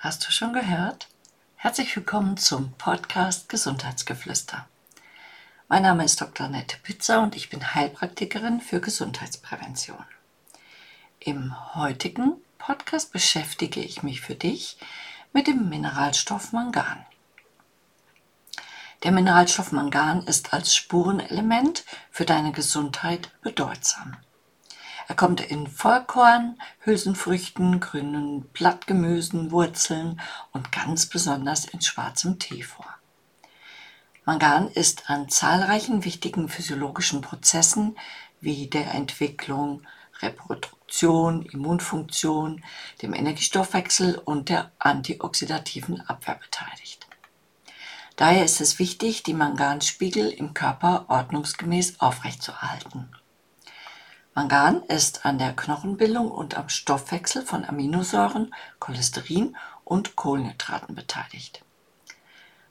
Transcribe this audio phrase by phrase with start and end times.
[0.00, 1.08] Hast du schon gehört?
[1.56, 4.68] Herzlich willkommen zum Podcast Gesundheitsgeflüster.
[5.66, 6.46] Mein Name ist Dr.
[6.46, 10.04] Nette Pizza und ich bin Heilpraktikerin für Gesundheitsprävention.
[11.18, 14.78] Im heutigen Podcast beschäftige ich mich für dich
[15.32, 17.04] mit dem Mineralstoff Mangan.
[19.02, 24.16] Der Mineralstoff Mangan ist als Spurenelement für deine Gesundheit bedeutsam.
[25.08, 30.20] Er kommt in Vollkorn, Hülsenfrüchten, grünen Blattgemüsen, Wurzeln
[30.52, 32.86] und ganz besonders in schwarzem Tee vor.
[34.26, 37.96] Mangan ist an zahlreichen wichtigen physiologischen Prozessen
[38.42, 39.82] wie der Entwicklung,
[40.20, 42.62] Reproduktion, Immunfunktion,
[43.00, 47.06] dem Energiestoffwechsel und der antioxidativen Abwehr beteiligt.
[48.16, 53.08] Daher ist es wichtig, die Manganspiegel im Körper ordnungsgemäß aufrechtzuerhalten.
[54.38, 61.64] Mangan ist an der Knochenbildung und am Stoffwechsel von Aminosäuren, Cholesterin und Kohlenhydraten beteiligt.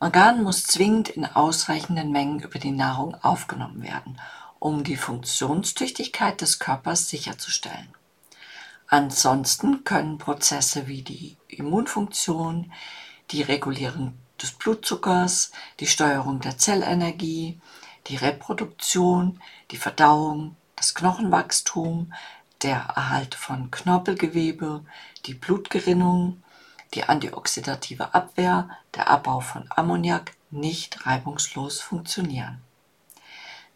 [0.00, 4.20] Mangan muss zwingend in ausreichenden Mengen über die Nahrung aufgenommen werden,
[4.58, 7.94] um die Funktionstüchtigkeit des Körpers sicherzustellen.
[8.88, 12.72] Ansonsten können Prozesse wie die Immunfunktion,
[13.30, 17.60] die Regulierung des Blutzuckers, die Steuerung der Zellenergie,
[18.08, 19.40] die Reproduktion,
[19.70, 22.12] die Verdauung, das Knochenwachstum,
[22.62, 24.84] der Erhalt von Knorpelgewebe,
[25.26, 26.42] die Blutgerinnung,
[26.94, 32.60] die antioxidative Abwehr, der Abbau von Ammoniak nicht reibungslos funktionieren.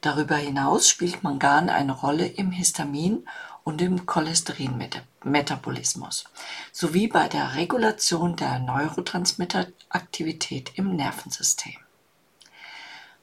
[0.01, 3.25] Darüber hinaus spielt Mangan eine Rolle im Histamin
[3.63, 6.25] und im Cholesterinmetabolismus
[6.73, 11.86] sowie bei der Regulation der Neurotransmitteraktivität im Nervensystem.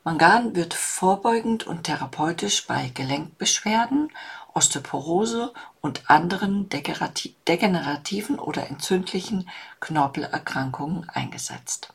[0.06, 4.12] Mangan wird vorbeugend und therapeutisch bei Gelenkbeschwerden,
[4.54, 11.94] Osteoporose und anderen degenerativen oder entzündlichen Knorpelerkrankungen eingesetzt.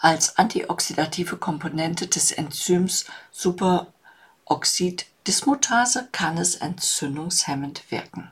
[0.00, 8.30] Als antioxidative Komponente des Enzyms Superoxid-Dismutase kann es entzündungshemmend wirken.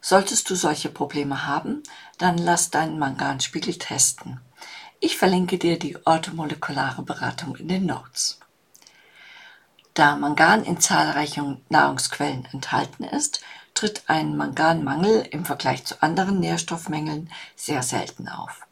[0.00, 1.82] Solltest du solche Probleme haben,
[2.18, 4.40] dann lass deinen Manganspiegel testen.
[5.00, 8.40] Ich verlinke dir die orthomolekulare Beratung in den Notes.
[9.92, 13.42] Da Mangan in zahlreichen Nahrungsquellen enthalten ist,
[13.74, 18.66] tritt ein Manganmangel im Vergleich zu anderen Nährstoffmängeln sehr selten auf.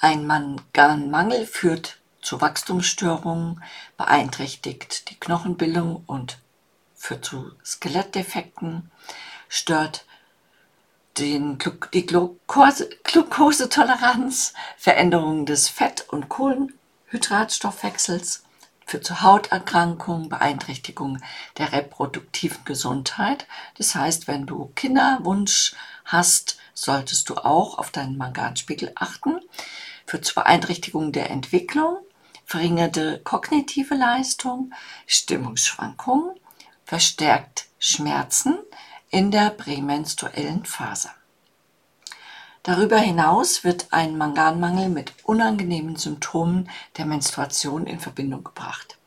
[0.00, 3.62] Ein Manganmangel führt zu Wachstumsstörungen,
[3.96, 6.38] beeinträchtigt die Knochenbildung und
[6.94, 8.90] führt zu Skelettdefekten,
[9.48, 10.04] stört
[11.18, 11.58] den,
[11.92, 18.44] die Glucose, Glukosetoleranz, Veränderungen des Fett- und Kohlenhydratstoffwechsels,
[18.86, 21.18] führt zu Hauterkrankungen, Beeinträchtigung
[21.58, 23.46] der reproduktiven Gesundheit.
[23.76, 25.74] Das heißt, wenn du Kinderwunsch
[26.04, 29.40] hast, solltest du auch auf deinen Manganspiegel achten.
[30.06, 31.98] Führt zu Beeinträchtigung der Entwicklung,
[32.46, 34.72] verringerte kognitive Leistung,
[35.06, 36.34] Stimmungsschwankungen,
[36.86, 38.58] verstärkt Schmerzen,
[39.10, 41.10] in der prämenstruellen Phase.
[42.62, 48.98] Darüber hinaus wird ein Manganmangel mit unangenehmen Symptomen der Menstruation in Verbindung gebracht.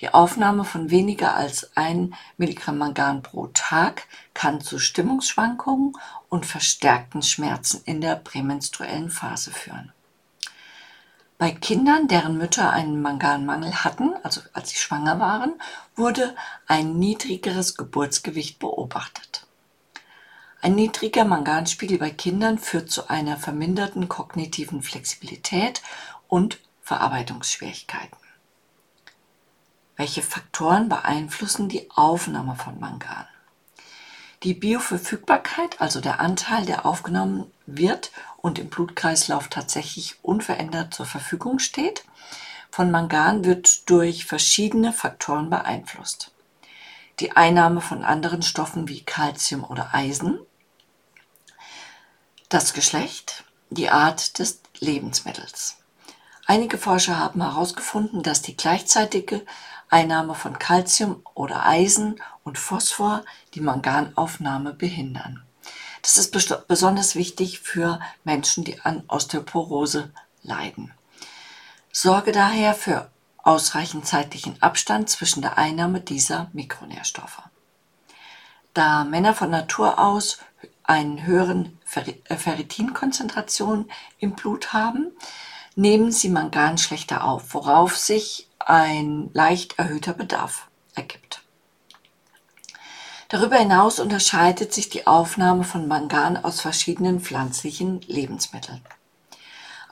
[0.00, 5.92] Die Aufnahme von weniger als 1 Milligramm Mangan pro Tag kann zu Stimmungsschwankungen
[6.28, 9.92] und verstärkten Schmerzen in der prämenstruellen Phase führen.
[11.38, 15.60] Bei Kindern, deren Mütter einen Manganmangel hatten, also als sie schwanger waren,
[15.96, 16.34] wurde
[16.66, 19.41] ein niedrigeres Geburtsgewicht beobachtet.
[20.64, 25.82] Ein niedriger Manganspiegel bei Kindern führt zu einer verminderten kognitiven Flexibilität
[26.28, 28.16] und Verarbeitungsschwierigkeiten.
[29.96, 33.26] Welche Faktoren beeinflussen die Aufnahme von Mangan?
[34.44, 41.58] Die Bioverfügbarkeit, also der Anteil, der aufgenommen wird und im Blutkreislauf tatsächlich unverändert zur Verfügung
[41.58, 42.04] steht,
[42.70, 46.30] von Mangan wird durch verschiedene Faktoren beeinflusst.
[47.18, 50.38] Die Einnahme von anderen Stoffen wie Calcium oder Eisen,
[52.52, 55.78] das Geschlecht, die Art des Lebensmittels.
[56.46, 59.46] Einige Forscher haben herausgefunden, dass die gleichzeitige
[59.88, 65.42] Einnahme von Calcium oder Eisen und Phosphor die Manganaufnahme behindern.
[66.02, 66.32] Das ist
[66.68, 70.12] besonders wichtig für Menschen, die an Osteoporose
[70.42, 70.92] leiden.
[71.90, 77.42] Sorge daher für ausreichend zeitlichen Abstand zwischen der Einnahme dieser Mikronährstoffe.
[78.74, 80.38] Da Männer von Natur aus
[80.84, 85.12] einen höheren äh, Ferritinkonzentration im Blut haben,
[85.74, 91.42] nehmen sie Mangan schlechter auf, worauf sich ein leicht erhöhter Bedarf ergibt.
[93.28, 98.82] Darüber hinaus unterscheidet sich die Aufnahme von Mangan aus verschiedenen pflanzlichen Lebensmitteln.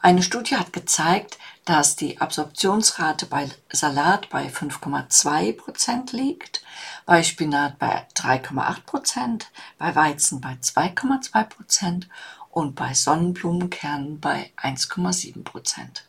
[0.03, 6.63] Eine Studie hat gezeigt, dass die Absorptionsrate bei Salat bei 5,2 Prozent liegt,
[7.05, 12.09] bei Spinat bei 3,8 Prozent, bei Weizen bei 2,2 Prozent
[12.51, 16.07] und bei Sonnenblumenkernen bei 1,7 Prozent.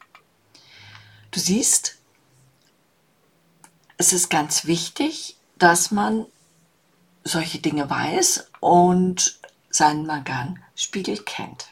[1.32, 1.98] Du siehst,
[3.98, 6.26] es ist ganz wichtig, dass man
[7.26, 9.38] solche Dinge weiß und
[9.70, 11.68] seinen Maganspiegel kennt.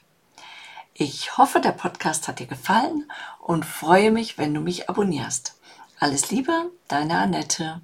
[1.01, 3.09] Ich hoffe, der Podcast hat dir gefallen
[3.39, 5.55] und freue mich, wenn du mich abonnierst.
[5.97, 7.79] Alles Liebe, deine Annette.